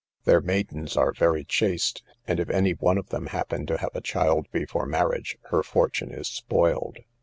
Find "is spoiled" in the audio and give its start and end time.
6.11-6.97